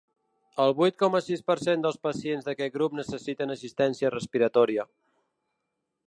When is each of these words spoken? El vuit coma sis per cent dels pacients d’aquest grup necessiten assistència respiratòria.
El 0.61 0.71
vuit 0.77 0.95
coma 1.01 1.19
sis 1.25 1.43
per 1.49 1.55
cent 1.63 1.83
dels 1.83 1.99
pacients 2.07 2.47
d’aquest 2.47 2.75
grup 2.77 2.95
necessiten 3.01 3.55
assistència 3.57 4.11
respiratòria. 4.17 4.87